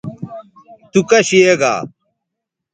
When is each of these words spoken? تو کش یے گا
تو 0.91 0.99
کش 1.09 1.27
یے 1.39 1.53
گا 1.61 1.73